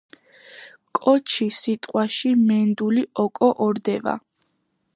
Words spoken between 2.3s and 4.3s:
მენდული ოკო ორდევა.